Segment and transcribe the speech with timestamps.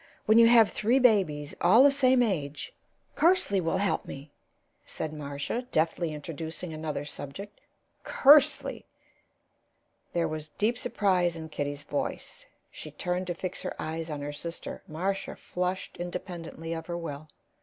[0.25, 2.73] When you have three babies all the same age"
[3.15, 4.31] "Kersley will help me,"
[4.83, 7.61] said Marcia, deftly introducing another subject.
[8.03, 8.85] "Kersley!"
[10.13, 14.33] There was deep surprise in Kitty's voice; she turned to fix her eyes on her
[14.33, 14.81] sister.
[14.87, 17.27] Marcia flushed independently of her will.